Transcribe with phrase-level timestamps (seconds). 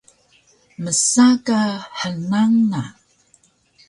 [0.83, 1.59] Msa ka
[1.99, 2.81] hnang na